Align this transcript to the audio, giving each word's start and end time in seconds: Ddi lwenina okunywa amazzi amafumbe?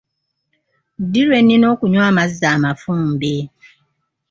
Ddi 1.03 1.21
lwenina 1.27 1.65
okunywa 1.73 2.03
amazzi 2.09 2.45
amafumbe? 2.55 3.35